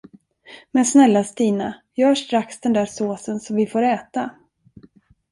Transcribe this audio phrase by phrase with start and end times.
[0.71, 4.31] Men snälla Stina, gör strax den där såsen, så vi får äta.